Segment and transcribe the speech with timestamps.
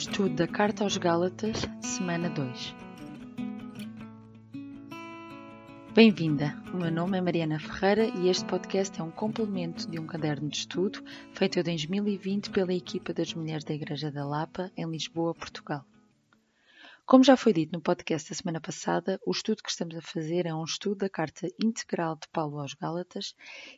[0.00, 2.74] Estudo da Carta aos Gálatas, semana 2.
[5.92, 6.56] Bem-vinda!
[6.72, 10.48] O meu nome é Mariana Ferreira e este podcast é um complemento de um caderno
[10.48, 15.34] de estudo feito em 2020 pela equipa das Mulheres da Igreja da Lapa, em Lisboa,
[15.34, 15.84] Portugal.
[17.04, 20.46] Como já foi dito no podcast da semana passada, o estudo que estamos a fazer
[20.46, 23.34] é um estudo da carta integral de Paulo aos Gálatas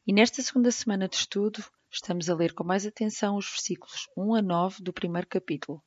[0.07, 4.37] e nesta segunda semana de estudo estamos a ler com mais atenção os versículos 1
[4.37, 5.83] a 9 do primeiro capítulo.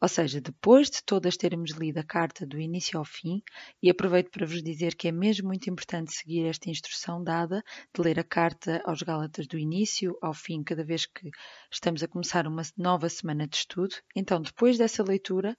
[0.00, 3.42] Ou seja, depois de todas termos lido a carta do início ao fim,
[3.82, 7.62] e aproveito para vos dizer que é mesmo muito importante seguir esta instrução dada
[7.94, 11.30] de ler a carta aos Gálatas do início ao fim, cada vez que
[11.70, 13.94] estamos a começar uma nova semana de estudo.
[14.16, 15.56] Então, depois dessa leitura,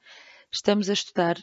[0.52, 1.38] estamos a estudar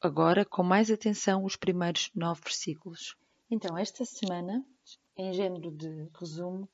[0.00, 3.16] agora com mais atenção os primeiros nove versículos.
[3.50, 4.64] Então, esta semana,
[5.16, 6.68] em género de resumo,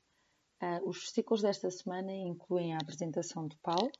[0.63, 3.91] uh, os versículos desta semana incluem a apresentação de Paulo,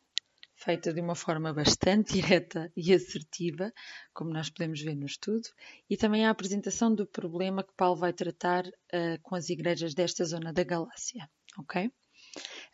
[0.57, 3.73] feita de uma forma bastante direta e assertiva,
[4.13, 5.49] como nós podemos ver no estudo,
[5.89, 10.25] e também a apresentação do problema que Paulo vai tratar uh, com as igrejas desta
[10.25, 11.29] zona da Galácia.
[11.59, 11.91] Ok?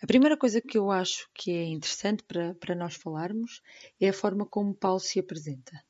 [0.02, 3.61] A primeira coisa que eu acho que é interessante para, para nós falarmos
[4.00, 5.83] é a forma como Paulo se apresenta.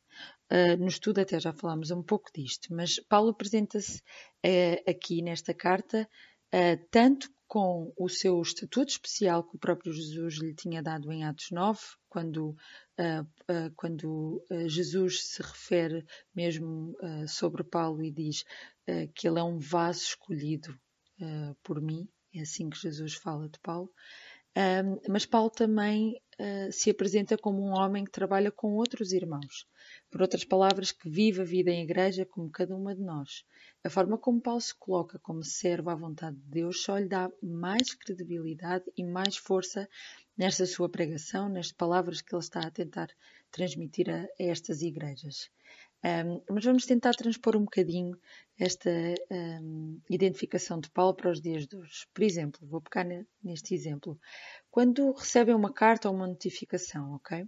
[0.50, 5.54] Uh, no estudo até já falámos um pouco disto, mas Paulo apresenta-se uh, aqui nesta
[5.54, 6.08] carta
[6.90, 11.50] tanto com o seu estatuto especial que o próprio Jesus lhe tinha dado em Atos
[11.50, 11.78] 9,
[12.08, 12.56] quando,
[12.98, 16.02] uh, uh, quando uh, Jesus se refere
[16.34, 16.96] mesmo
[17.28, 18.42] sobre Paulo e diz
[19.14, 20.74] que ele é um vaso escolhido
[21.62, 23.92] por mim, é assim que Jesus fala de Paulo.
[25.06, 26.18] mas Paulo também
[26.70, 29.66] se apresenta como um homem que trabalha com outros irmãos.
[30.12, 33.46] Por outras palavras, que vive a vida em igreja como cada uma de nós.
[33.82, 37.30] A forma como Paulo se coloca como servo à vontade de Deus só lhe dá
[37.42, 39.88] mais credibilidade e mais força
[40.36, 43.08] nesta sua pregação, nas palavras que ele está a tentar
[43.50, 45.50] transmitir a, a estas igrejas.
[46.04, 48.18] Um, mas vamos tentar transpor um bocadinho
[48.58, 48.90] esta
[49.30, 52.06] um, identificação de Paulo para os dias de hoje.
[52.12, 53.06] Por exemplo, vou pegar
[53.42, 54.18] neste exemplo.
[54.70, 57.46] Quando recebem uma carta ou uma notificação, ok?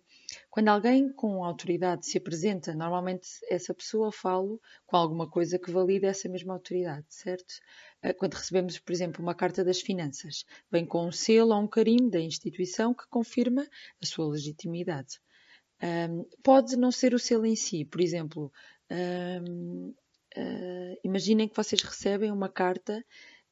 [0.51, 4.56] Quando alguém com autoridade se apresenta, normalmente essa pessoa fala
[4.87, 7.55] com alguma coisa que valida essa mesma autoridade, certo?
[8.03, 11.67] Ah, quando recebemos, por exemplo, uma carta das finanças, vem com um selo ou um
[11.67, 13.67] carimbo da instituição que confirma
[14.00, 15.19] a sua legitimidade.
[15.84, 18.50] Um, pode não ser o selo em si, por exemplo,
[18.91, 19.95] um, uh,
[20.37, 23.05] ah, imaginem que vocês recebem uma carta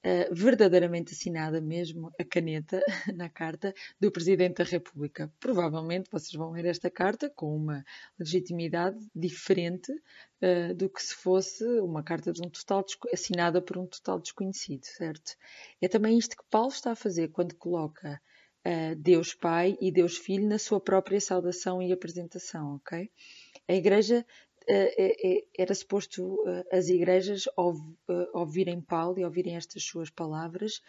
[0.02, 2.80] uh, verdadeiramente assinada mesmo, a caneta
[3.14, 5.30] na carta do Presidente da República.
[5.38, 7.84] Provavelmente vocês vão ler esta carta com uma
[8.18, 12.82] legitimidade diferente uh, do que se fosse uma carta de um total
[13.12, 15.36] assinada por um total desconhecido, certo?
[15.82, 18.18] É também isto que Paulo está a fazer quando coloca
[18.98, 23.10] Deus Pai e Deus Filho na sua própria saudação e apresentação, ok?
[23.68, 24.24] A Igreja
[24.62, 26.38] uh, era suposto
[26.70, 27.44] as igrejas
[28.32, 30.80] ouvirem Paulo e ouvirem estas suas palavras,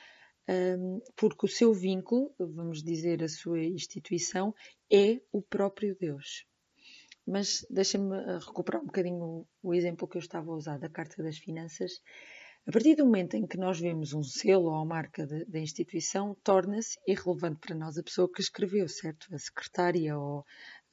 [0.48, 4.54] ehm, porque o seu vínculo, vamos dizer, a sua instituição,
[4.92, 6.46] é o próprio Deus.
[7.26, 11.38] Mas deixem-me recuperar um bocadinho o exemplo que eu estava a usar da Carta das
[11.38, 12.02] Finanças
[12.66, 16.36] a partir do momento em que nós vemos um selo ou a marca da instituição,
[16.44, 19.28] torna-se irrelevante para nós a pessoa que escreveu, certo?
[19.36, 20.46] A secretária ou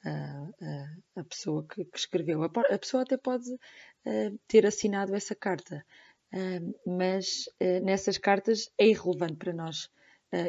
[0.05, 2.43] a, a, a pessoa que, que, escreveu.
[2.43, 5.85] A, a, pessoa até pode uh, ter assinado essa carta,
[6.35, 9.89] uh, mas uh, nessas cartas é irrelevante para nós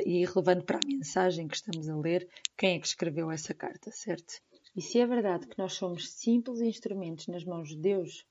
[0.05, 3.89] e irrelevante para a mensagem que estamos a ler quem é que escreveu essa carta,
[3.89, 4.35] certo?
[4.75, 8.23] E se é verdade que nós somos simples instrumentos nas mãos de Deus,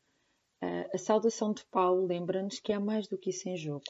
[0.60, 3.84] a saudação de Paulo lembra-nos que há mais do que isso em jogo.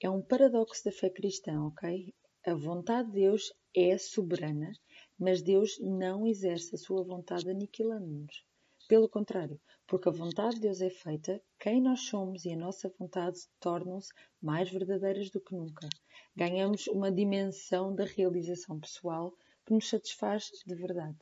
[0.00, 2.14] É um paradoxo da fé cristã, ok?
[2.46, 4.72] A vontade de Deus é soberana,
[5.18, 8.44] mas Deus não exerce a sua vontade aniquilando-nos.
[8.88, 12.88] Pelo contrário, porque a vontade de Deus é feita, quem nós somos e a nossa
[12.98, 15.88] vontade tornam-se mais verdadeiras do que nunca.
[16.36, 19.32] Ganhamos uma dimensão da realização pessoal
[19.64, 21.18] que nos satisfaz de verdade.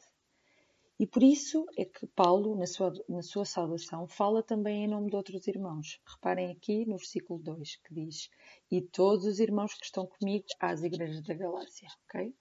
[0.99, 5.11] E por isso é que Paulo, na sua, na sua saudação, fala também em nome
[5.11, 6.01] de outros irmãos.
[6.07, 8.31] Reparem aqui no versículo 2, que diz:
[8.71, 11.89] E todos os irmãos que estão comigo às igrejas da Galácia.
[12.07, 12.33] ok?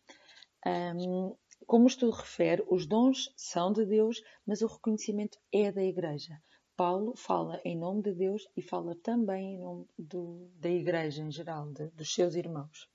[0.66, 1.36] Um,
[1.66, 6.40] como o estudo refere, os dons são de Deus, mas o reconhecimento é da igreja.
[6.76, 11.32] Paulo fala em nome de Deus e fala também em nome do, da igreja em
[11.32, 12.90] geral, de, dos seus irmãos.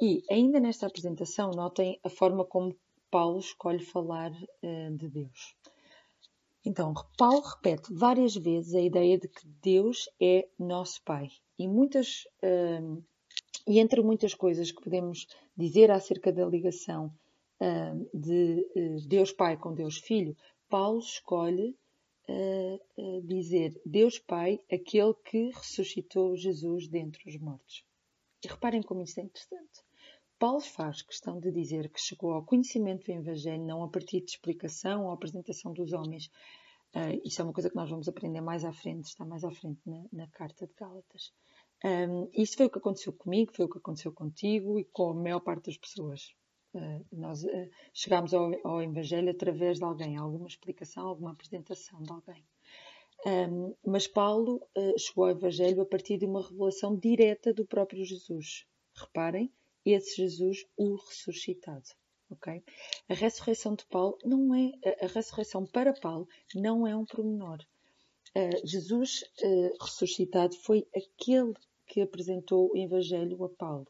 [0.00, 2.76] E ainda nesta apresentação, notem a forma como
[3.14, 5.54] Paulo escolhe falar uh, de Deus.
[6.64, 11.28] Então, Paulo repete várias vezes a ideia de que Deus é nosso Pai.
[11.56, 13.00] E muitas, uh,
[13.68, 17.14] e entre muitas coisas que podemos dizer acerca da ligação
[17.60, 20.36] uh, de uh, Deus Pai com Deus Filho,
[20.68, 21.78] Paulo escolhe
[22.28, 27.84] uh, dizer Deus Pai, aquele que ressuscitou Jesus dentre os mortos.
[28.44, 29.84] E reparem como isso é interessante.
[30.44, 34.32] Paulo faz questão de dizer que chegou ao conhecimento do Evangelho não a partir de
[34.32, 36.26] explicação ou apresentação dos homens.
[36.94, 39.50] Uh, isso é uma coisa que nós vamos aprender mais à frente, está mais à
[39.50, 41.32] frente na, na carta de Gálatas.
[41.82, 45.14] Um, isso foi o que aconteceu comigo, foi o que aconteceu contigo e com a
[45.14, 46.34] maior parte das pessoas.
[46.74, 52.12] Uh, nós uh, chegámos ao, ao, Evangelho através de alguém, alguma explicação, alguma apresentação de
[52.12, 52.44] alguém.
[53.24, 58.04] Um, mas Paulo uh, chegou ao Evangelho a partir de uma revelação direta do próprio
[58.04, 58.66] Jesus.
[58.94, 59.50] Reparem,
[59.84, 61.88] esse Jesus, o ressuscitado.
[62.30, 62.62] Okay?
[63.08, 64.72] A ressurreição de Paulo não é
[65.02, 67.58] a ressurreição para Paulo não é um pormenor.
[68.34, 71.54] Uh, Jesus uh, ressuscitado foi aquele
[71.86, 73.86] que apresentou o Evangelho a Paulo.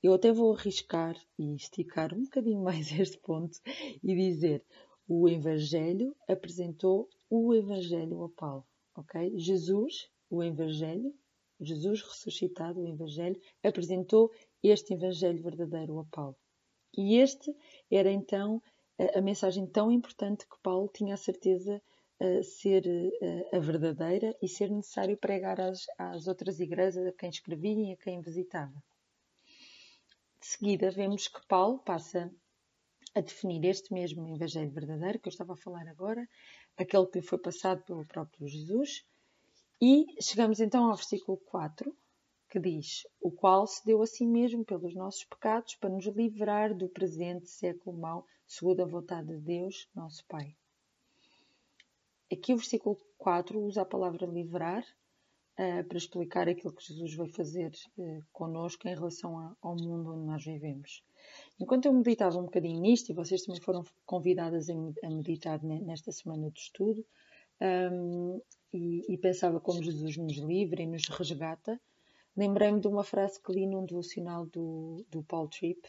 [0.00, 3.58] Eu até vou arriscar e esticar um bocadinho mais este ponto
[4.02, 4.64] e dizer:
[5.08, 8.64] o Evangelho apresentou o Evangelho a Paulo.
[8.94, 9.36] Ok?
[9.38, 11.14] Jesus, o Evangelho,
[11.60, 14.30] Jesus ressuscitado, o Evangelho, apresentou
[14.62, 16.36] este Evangelho verdadeiro a Paulo.
[16.96, 17.54] E este
[17.90, 18.62] era então
[19.14, 21.82] a, mensagem tão importante que Paulo tinha a certeza
[22.20, 27.28] uh, ser uh, a verdadeira e ser necessário pregar às, às outras igrejas, a quem
[27.28, 28.82] escrevia e a quem visitava.
[30.40, 32.32] De seguida, vemos que Paulo passa
[33.14, 36.28] a definir este mesmo Evangelho verdadeiro que eu estava a falar agora,
[36.76, 39.04] aquele que foi passado pelo próprio Jesus,
[39.80, 41.96] e chegamos então ao versículo 4,
[42.50, 46.74] que diz: O qual se deu a si mesmo pelos nossos pecados para nos livrar
[46.74, 50.56] do presente século mau, segundo a vontade de Deus, nosso Pai.
[52.32, 57.28] Aqui o versículo 4 usa a palavra livrar uh, para explicar aquilo que Jesus vai
[57.28, 61.04] fazer uh, connosco em relação a, ao mundo onde nós vivemos.
[61.60, 66.50] Enquanto eu meditava um bocadinho nisto, e vocês também foram convidadas a meditar nesta semana
[66.50, 67.04] de estudo,
[67.60, 68.40] um,
[68.72, 71.80] e, e, pensava como Jesus nos livra e nos resgata,
[72.36, 75.88] lembrei-me de uma frase que li num devocional do, do Paul Tripp,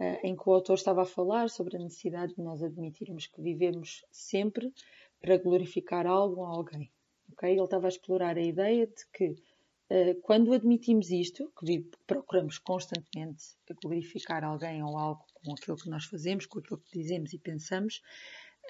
[0.00, 3.40] uh, em que o autor estava a falar sobre a necessidade de nós admitirmos que
[3.40, 4.72] vivemos sempre
[5.20, 6.90] para glorificar algo ou alguém.
[7.32, 7.52] Okay?
[7.52, 13.44] Ele estava a explorar a ideia de que uh, quando admitimos isto, que procuramos constantemente
[13.82, 18.00] glorificar alguém ou algo com aquilo que nós fazemos, com aquilo que dizemos e pensamos,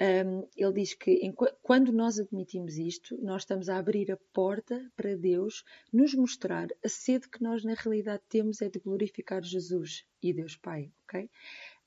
[0.01, 1.33] um, ele diz que em,
[1.63, 6.89] quando nós admitimos isto, nós estamos a abrir a porta para Deus nos mostrar a
[6.89, 11.31] sede que nós na realidade temos é de glorificar Jesus e Deus Pai, ok?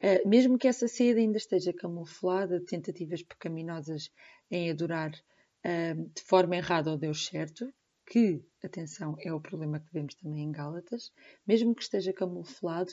[0.02, 4.10] Uh, mesmo que essa sede ainda esteja camuflada de tentativas pecaminosas
[4.50, 7.72] em adorar uh, de forma errada ao Deus certo,
[8.08, 11.12] que, atenção, é o problema que vemos também em Gálatas,
[11.46, 12.92] mesmo que esteja camuflado,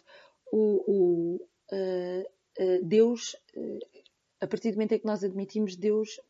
[0.52, 2.36] o, o uh,
[2.82, 3.36] Deus,
[4.46, 6.20] a partir do momento em que nós admitimos, Deus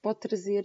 [0.00, 0.64] pode trazer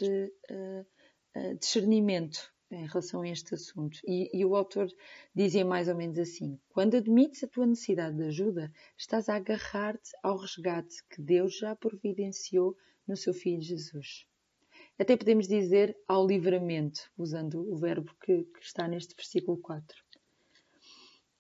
[1.60, 4.00] discernimento em relação a este assunto.
[4.08, 4.88] E, e, o autor
[5.36, 10.12] dizia mais ou menos assim: quando admites a tua necessidade de ajuda, estás a agarrar-te
[10.24, 14.26] ao resgate que Deus já providenciou no seu Filho Jesus.
[14.98, 19.98] Até podemos dizer ao livramento, usando o verbo que, que está neste versículo 4.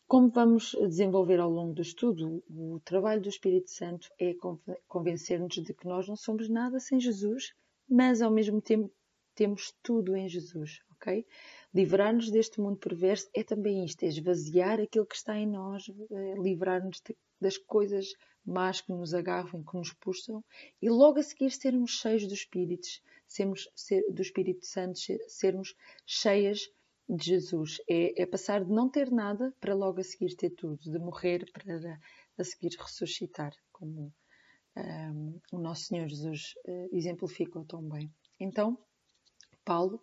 [0.10, 4.34] Como vamos desenvolver ao longo do estudo, o trabalho do Espírito Santo é
[4.88, 7.54] convencer-nos de que nós não somos nada sem Jesus,
[7.88, 8.92] mas ao mesmo tempo
[9.36, 11.24] temos tudo em Jesus, ok?
[11.72, 16.34] Livrar-nos deste mundo perverso é também isto, é esvaziar aquilo que está em nós, é
[16.40, 17.04] livrar-nos
[17.40, 18.08] das coisas
[18.44, 20.44] más que nos agarram, que nos puxam,
[20.82, 22.88] e logo a seguir sermos cheios do Espírito,
[23.28, 26.68] sermos, ser, do Espírito Santo, sermos cheias
[27.10, 27.82] de Jesus.
[27.90, 31.46] É, é, passar de não ter nada para logo a seguir ter tudo, de morrer
[31.52, 32.00] para
[32.38, 34.14] a seguir ressuscitar, como
[34.78, 38.14] um, o nosso Senhor Jesus uh, exemplificou tão bem.
[38.40, 38.78] Então,
[39.66, 40.02] Paulo,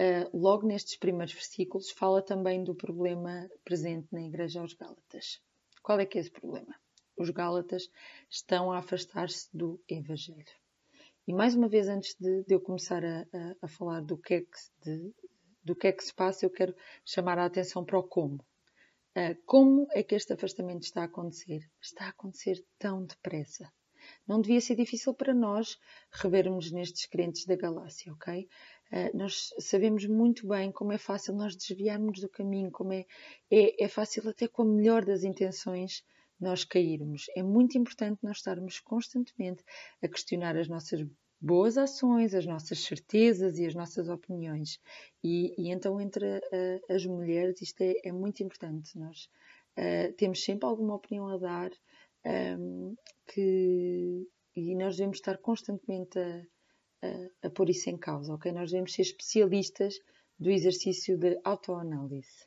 [0.00, 5.40] uh, logo nestes primeiros versículos, fala também do problema presente na Igreja aos Gálatas.
[5.82, 6.74] Qual é que é esse problema?
[7.16, 7.90] Os Gálatas
[8.30, 10.44] estão a afastar-se do Evangelho.
[11.26, 14.34] E mais uma vez, antes de, de eu começar a, a, a, falar do que,
[14.34, 15.12] é que, de,
[15.66, 18.36] do que é que se passa, eu quero chamar a atenção para o como.
[19.16, 21.68] Uh, como é que este afastamento está a acontecer?
[21.82, 23.70] Está a acontecer tão depressa.
[24.28, 25.76] Não devia ser difícil para nós
[26.12, 28.48] revermos nestes crentes da galáxia, ok?
[28.92, 33.04] Uh, nós sabemos muito bem como é fácil nós desviarmos do caminho, como é,
[33.50, 36.04] é, é fácil até com a melhor das intenções
[36.38, 37.24] nós cairmos.
[37.34, 39.64] É muito importante nós estarmos constantemente
[40.00, 41.02] a questionar as nossas
[41.40, 44.80] boas ações, as nossas certezas e as nossas opiniões.
[45.22, 48.98] E, e então, entre uh, as mulheres, isto é, é, muito importante.
[48.98, 49.28] Nós
[49.78, 51.70] uh, temos sempre alguma opinião a dar,
[52.58, 56.42] um, que, e nós devemos estar constantemente a,
[57.02, 58.50] a, a pôr isso em causa, ok?
[58.52, 59.98] Nós devemos ser especialistas
[60.38, 62.46] do exercício de autoanálise.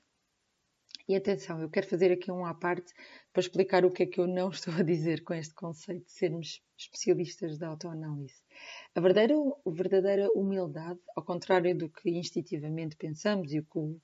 [1.09, 2.93] E atenção, eu quero fazer aqui um à parte
[3.33, 6.11] para explicar o que é que eu não estou a dizer com este conceito de
[6.11, 8.43] sermos especialistas da autoanálise.
[8.93, 13.99] A verdadeira, a verdadeira humildade, ao contrário do que instintivamente pensamos e o que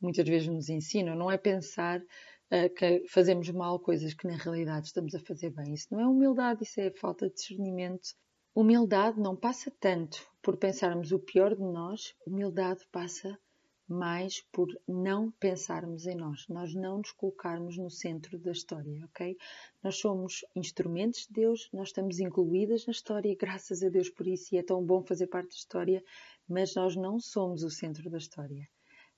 [0.00, 4.86] muitas vezes nos ensinam, não é pensar uh, que fazemos mal coisas que na realidade
[4.86, 5.74] estamos a fazer bem.
[5.74, 8.14] Isso não é humildade, isso é falta de discernimento.
[8.54, 13.38] Humildade não passa tanto por pensarmos o pior de nós, humildade passa
[13.88, 19.36] mais por não pensarmos em nós, nós não nos colocarmos no centro da história, ok?
[19.82, 24.26] Nós somos instrumentos de Deus, nós estamos incluídas na história e graças a Deus por
[24.26, 26.04] isso, e é tão bom fazer parte da história,
[26.48, 28.68] mas nós não somos o centro da história.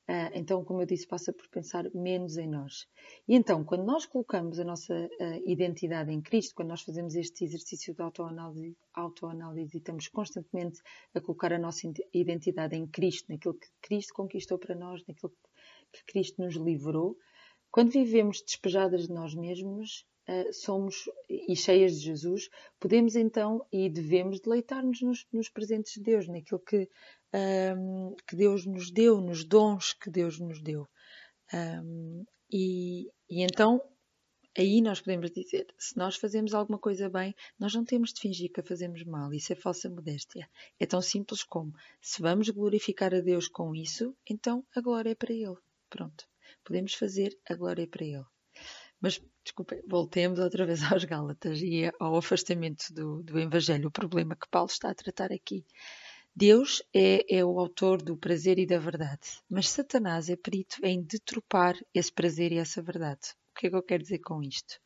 [0.09, 2.87] Uh, então, como eu disse, passa por pensar menos em nós.
[3.29, 7.45] E então, quando nós colocamos a nossa uh, identidade em Cristo, quando nós fazemos este
[7.45, 10.81] exercício de autoanálise, autoanálise e estamos constantemente
[11.15, 15.31] a colocar a nossa identidade em Cristo, naquilo que Cristo conquistou para nós, naquilo
[15.93, 17.15] que Cristo nos livrou,
[17.71, 22.49] quando vivemos despejadas de nós mesmos, uh, somos e cheias de Jesus,
[22.81, 26.89] podemos então e devemos deleitar-nos nos, nos presentes de Deus, naquilo que
[27.35, 30.89] um, que Deus nos deu, nos dons que Deus nos deu.
[31.53, 33.81] Um, e, e então
[34.57, 38.51] aí nós podemos dizer: se nós fazemos alguma coisa bem, nós não temos de fingir
[38.53, 39.33] que a fazemos mal.
[39.33, 40.49] Isso é falsa modéstia.
[40.79, 45.15] É tão simples como: se vamos glorificar a Deus com isso, então a glória é
[45.15, 45.57] para Ele.
[45.89, 46.27] Pronto.
[46.65, 48.25] Podemos fazer a glória é para Ele.
[49.01, 54.35] Mas, desculpem, voltemos outra vez aos Gálatas e ao afastamento do, do Evangelho, o problema
[54.35, 55.65] que Paulo está a tratar aqui.
[56.41, 61.03] Deus é, é, o autor do prazer e da verdade, mas Satanás é perito em
[61.03, 63.35] deturpar esse prazer e essa verdade.
[63.51, 64.79] O que é que eu quero dizer com isto?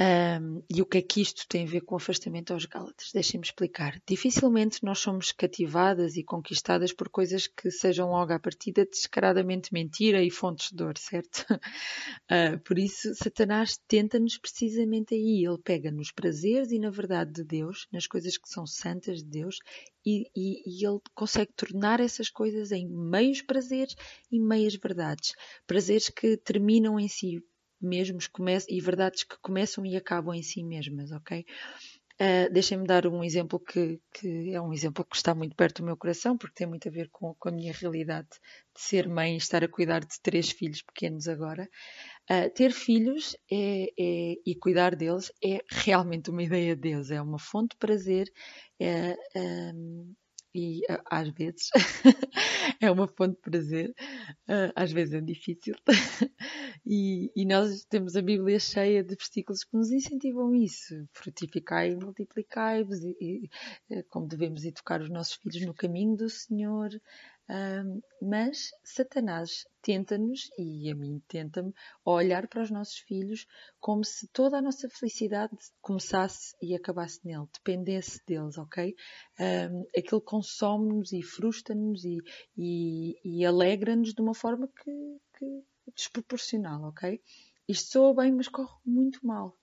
[0.00, 3.12] Um, e o que é que isto tem a ver com o afastamento aos Gálatas?
[3.12, 4.00] Deixem-me explicar.
[4.08, 10.22] Dificilmente nós somos cativadas e conquistadas por coisas que sejam logo à partida descaradamente mentira
[10.24, 11.44] e fontes de dor, certo?
[11.52, 15.44] Uh, por isso, Satanás tenta-nos precisamente aí.
[15.44, 19.28] Ele pega nos prazeres e na verdade de Deus, nas coisas que são santas de
[19.28, 19.58] Deus,
[20.06, 23.94] e, e, e ele consegue tornar essas coisas em meios prazeres
[24.32, 25.34] e meias verdades.
[25.66, 27.44] Prazeres que terminam em si
[27.80, 28.28] mesmos
[28.68, 31.44] e verdades que começam e acabam em si mesmas, ok?
[32.20, 35.86] Uh, Deixem-me dar um exemplo que, que, é um exemplo que está muito perto do
[35.86, 38.28] meu coração, porque tem muito a ver com, com a minha realidade
[38.74, 41.66] de ser mãe e estar a cuidar de três filhos pequenos agora.
[42.30, 47.22] Uh, ter filhos é, é, e cuidar deles é realmente uma ideia de Deus, é
[47.22, 48.30] uma fonte de prazer,
[48.78, 49.16] é,
[49.74, 50.14] um,
[50.54, 51.70] e às vezes
[52.80, 53.94] é uma fonte de prazer,
[54.74, 55.74] às vezes é difícil.
[56.84, 61.96] e, e, nós temos a Bíblia cheia de versículos que nos incentivam isso: frutificai e
[61.96, 63.50] multiplicai-vos, e, e,
[63.90, 66.90] eh, como devemos educar os nossos filhos no caminho do Senhor,
[68.22, 71.72] mas Satanás tenta-nos, e a mim tenta-me,
[72.04, 73.46] olhar para os nossos filhos
[73.80, 78.94] como se toda a nossa felicidade começasse e acabasse nele, dependesse deles, ok?
[79.38, 82.18] Um, aquilo consome-nos e frustra-nos e,
[82.56, 85.64] e, e alegra-nos de uma forma que, que
[85.94, 87.20] desproporcional, ok?
[87.66, 89.59] Isto soa bem, mas corre muito mal.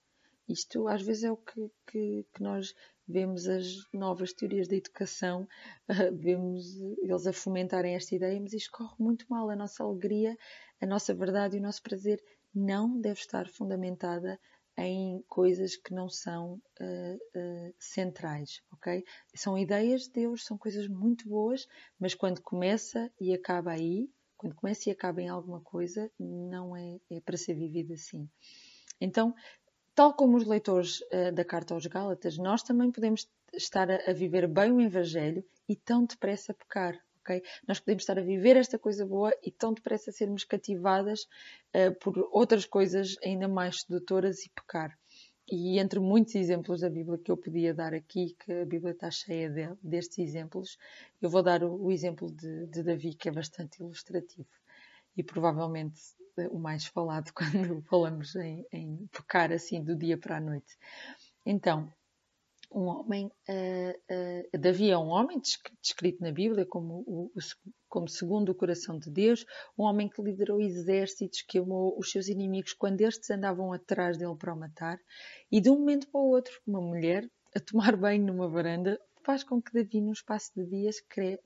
[0.48, 2.74] Isto às vezes é o que, que, que nós
[3.06, 5.48] vemos as novas teorias da educação,
[6.14, 9.48] vemos eles a fomentarem esta ideia, mas isto corre muito mal.
[9.50, 10.36] A nossa alegria,
[10.80, 12.22] a nossa verdade e o nosso prazer
[12.54, 14.38] não deve estar fundamentada
[14.76, 19.04] em coisas que não são uh, uh, centrais, ok?
[19.34, 21.66] São ideias de Deus, são coisas muito boas,
[21.98, 27.00] mas quando começa e acaba aí, quando começa e acaba em alguma coisa, não é,
[27.10, 28.30] é para ser vivido assim.
[29.00, 29.34] Então,
[29.98, 34.12] Tal como os leitores uh, da carta aos Gálatas, nós também podemos estar a, a,
[34.12, 36.96] viver bem o Evangelho e tão depressa pecar.
[37.20, 37.42] Okay?
[37.66, 41.22] Nós podemos estar a viver esta coisa boa e tão depressa sermos cativadas
[41.74, 44.96] uh, por outras coisas ainda mais sedutoras e pecar.
[45.50, 49.10] E entre muitos exemplos da Bíblia que eu podia dar aqui, que a Bíblia está
[49.10, 50.78] cheia de, destes exemplos,
[51.20, 54.46] eu vou dar o, o exemplo de, de Davi, que é bastante ilustrativo.
[55.18, 56.00] E provavelmente
[56.52, 59.08] o mais falado quando falamos em, em
[59.54, 60.78] assim do dia para a noite.
[61.44, 61.92] Então,
[62.70, 65.40] um homem, uh, uh, Davi é um homem
[65.80, 67.32] descrito na Bíblia como, o,
[67.88, 69.44] como segundo o coração de Deus,
[69.76, 74.36] um homem que liderou exércitos, que amou os seus inimigos quando estes andavam atrás dele
[74.36, 75.00] para o matar,
[75.50, 79.44] e de um momento para o outro, uma mulher a tomar banho numa varanda faz
[79.44, 81.02] com que Davi, num espaço de dias,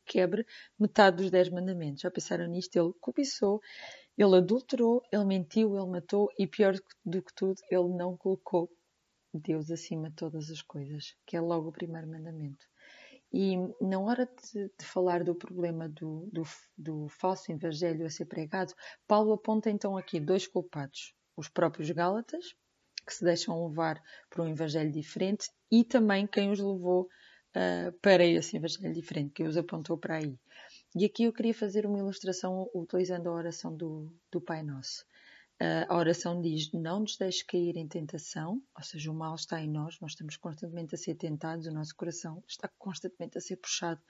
[0.06, 0.46] quebre
[0.78, 2.02] metade dos dez mandamentos.
[2.02, 2.76] Já pensaram nisto?
[2.76, 3.60] Ele cobiçou
[4.16, 8.70] Ele adulterou, ele mentiu, ele matou e pior do que tudo, ele não colocou
[9.34, 12.64] Deus acima de todas as coisas, que é logo o primeiro mandamento.
[13.32, 16.42] E na hora de, de falar do problema do, do,
[16.78, 18.74] do, falso evangelho a ser pregado,
[19.08, 22.54] Paulo aponta então aqui dois culpados: os próprios Gálatas,
[23.04, 27.08] que se deixam levar por um evangelho diferente, e também quem os levou
[27.56, 30.38] uh, para esse evangelho diferente, que os apontou para aí.
[30.94, 35.04] E aqui eu queria fazer uma ilustração utilizando a oração do, do Pai Nosso.
[35.88, 39.70] A oração diz: Não nos deixes cair em tentação, ou seja, o mal está em
[39.70, 44.00] nós, nós estamos constantemente a ser tentados, o nosso coração está constantemente a ser puxado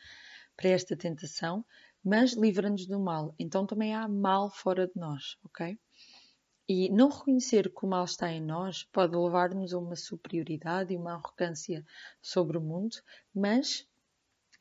[0.56, 1.62] para esta tentação,
[2.02, 3.34] mas livra-nos do mal.
[3.38, 5.78] Então também há mal fora de nós, ok?
[6.68, 10.96] E não reconhecer que o mal está em nós pode levar-nos a uma superioridade e
[10.96, 11.84] uma arrogância
[12.20, 12.96] sobre o mundo,
[13.34, 13.86] mas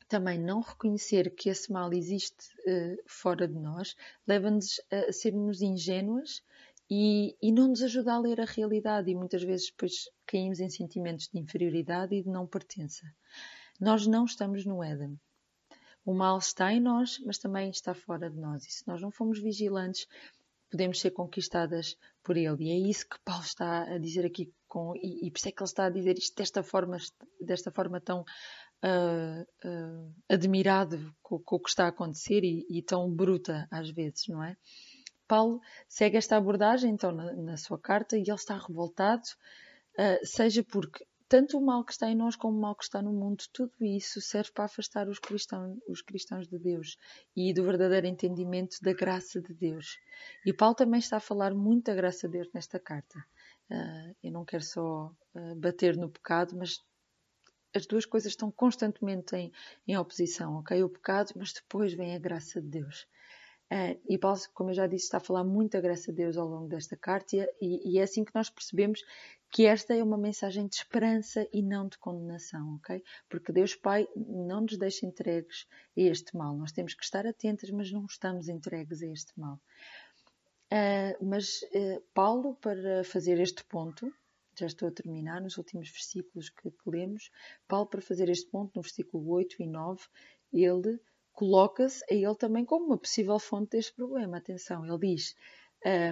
[0.08, 6.42] também não reconhecer que esse mal existe uh, fora de nós leva-nos a sermos ingênuas
[6.90, 10.68] e, e, não nos ajuda a ler a realidade e muitas vezes depois caímos em
[10.68, 13.10] sentimentos de inferioridade e de não pertença.
[13.80, 15.18] Nós não estamos no Éden.
[16.04, 18.66] O mal está em nós, mas também está fora de nós.
[18.66, 20.06] E se nós não formos vigilantes,
[20.72, 22.64] podemos ser conquistadas por ele.
[22.64, 25.52] E é isso que Paulo está a dizer aqui, com, e, e por isso é
[25.52, 26.96] que ele está a dizer isto desta forma,
[27.38, 32.82] desta forma tão uh, uh, admirado com, com, o que está a acontecer e, e
[32.82, 34.56] tão bruta às vezes, não é?
[35.28, 39.22] Paulo segue esta abordagem então na, na sua carta e ele está revoltado,
[39.98, 43.00] uh, seja porque tanto o mal que está em nós como o mal que está
[43.00, 46.98] no mundo, tudo isso serve para afastar os cristãos, os cristãos de Deus
[47.34, 49.98] e do verdadeiro entendimento da graça de Deus.
[50.44, 53.18] E Paulo também está a falar muito da graça de Deus nesta carta.
[53.70, 56.84] Uh, eu não quero só uh, bater no pecado, mas
[57.74, 59.50] as duas coisas estão constantemente em,
[59.88, 60.82] em oposição, ok?
[60.82, 63.06] O pecado, mas depois vem a graça de Deus.
[63.72, 66.36] Uh, e Paulo, como eu já disse, está a falar muito da graça de Deus
[66.36, 69.02] ao longo desta carta e, e, é assim que nós percebemos
[69.50, 73.02] que esta é uma mensagem de esperança e não de condenação, ok?
[73.30, 76.54] Porque Deus Pai não nos deixa entregues a este mal.
[76.54, 79.58] Nós temos que estar atentos, mas não estamos entregues a este mal.
[80.70, 84.12] Uh, mas uh, Paulo, para fazer este ponto,
[84.58, 87.30] já estou a terminar, nos últimos versículos que, que lemos,
[87.66, 90.02] Paulo, para fazer este ponto, no versículo 8 e 9,
[90.52, 91.00] ele
[91.32, 94.38] coloca-se a ele também como uma possível fonte deste problema.
[94.38, 95.34] Atenção, ele diz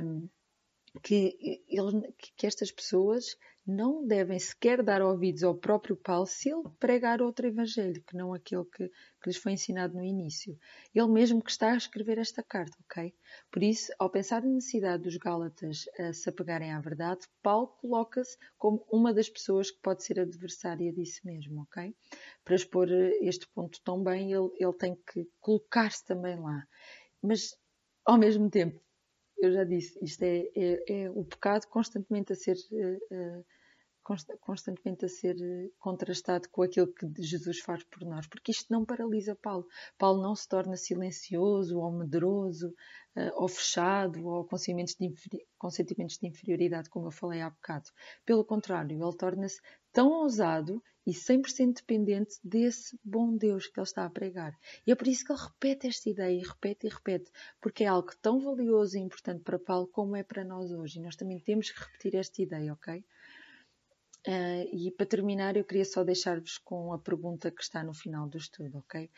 [0.02, 0.28] um,
[1.02, 6.68] que, ele, que estas pessoas não devem sequer dar ouvidos ao próprio Paulo se ele
[6.78, 10.58] pregar outro evangelho, que não aquele que, que lhes foi ensinado no início.
[10.94, 13.14] Ele mesmo que está a escrever esta carta, ok?
[13.50, 18.84] Por isso, ao pensar na necessidade dos Gálatas se apegarem à verdade, Paulo coloca-se como
[18.90, 21.94] uma das pessoas que pode ser adversária disso mesmo, ok?
[22.44, 26.66] Para expor este ponto tão bem, ele, ele tem que colocar-se também lá.
[27.22, 27.56] Mas,
[28.04, 28.80] ao mesmo tempo,
[29.40, 33.44] eu já disse, isto é, é, é o pecado constantemente a ser uh,
[34.40, 38.84] constantemente a ser eh, contrastado com aquilo que Jesus faz por nós, porque isto não
[38.84, 39.66] paralisa Paulo.
[39.98, 42.74] Paulo não se torna silencioso ou medroso
[43.16, 47.50] uh, ou fechado ou com sentimentos de, com sentimentos de inferioridade, como eu falei há
[47.50, 47.90] bocado.
[48.24, 49.60] Pelo contrário, ele torna-se
[49.92, 54.56] tão ousado e 100% dependente desse bom Deus que ele está a pregar.
[54.86, 57.86] E é por isso que ele repete esta ideia e repete e repete, porque é
[57.86, 60.98] algo tão valioso e importante para Paulo como é para nós hoje.
[60.98, 63.04] E nós também temos que repetir esta ideia, ok?
[64.26, 68.28] Uh, e para terminar, eu queria só deixar-vos com a pergunta que está no final
[68.28, 69.10] do estudo, ok?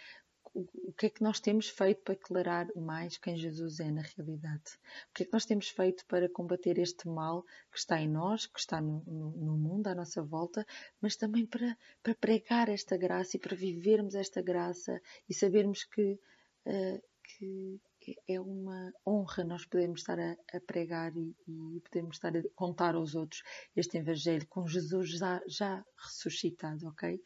[0.55, 4.79] O, que é que nós temos feito para declarar mais quem Jesus é na realidade?
[5.09, 8.45] O que é que nós temos feito para combater este mal que está em nós,
[8.47, 10.67] que está no, no, no mundo à nossa volta,
[11.01, 16.21] mas também para, para pregar esta graça e para vivermos esta graça e sabermos que,
[16.67, 17.81] uh, que
[18.29, 22.95] é uma honra nós podermos estar a, a pregar e, e, podermos estar a contar
[22.95, 23.43] aos outros
[23.77, 27.21] este Evangelho com Jesus já, já ressuscitado, ok?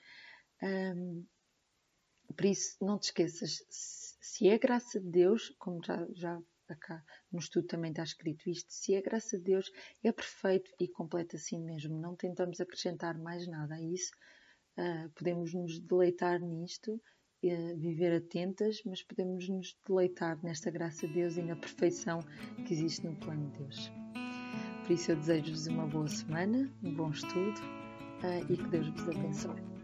[0.63, 1.27] Um,
[2.37, 7.39] por isso, não te esqueças, se é graça de Deus, como já, já acá no
[7.39, 9.71] estudo também está escrito isto, se é graça de Deus,
[10.03, 11.99] é perfeito e completo assim mesmo.
[11.99, 14.11] Não tentamos acrescentar mais nada a isso.
[14.77, 17.01] Uh, podemos nos deleitar nisto
[17.77, 22.21] viver atentas, mas podemos nos deleitar nesta graça de Deus e na perfeição
[22.67, 23.93] que existe no plano de Deus.
[24.87, 27.61] Por isso eu desejo-vos uma boa semana, um bom estudo
[28.23, 29.76] uh, e que Deus vos abençoe.